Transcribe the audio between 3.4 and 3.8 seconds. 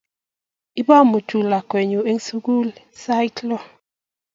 lo